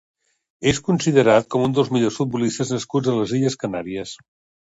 [0.69, 4.15] És considerat com un dels millors futbolistes nascuts a les Illes Canàries.